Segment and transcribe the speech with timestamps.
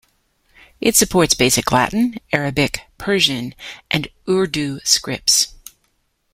[0.79, 3.53] It supports basic Latin, Arabic, Persian,
[3.91, 5.53] and Urdu scripts.